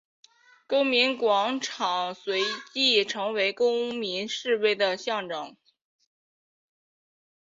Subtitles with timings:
[0.65, 2.41] 公民广场随
[2.73, 5.55] 即成为公民示威的象征。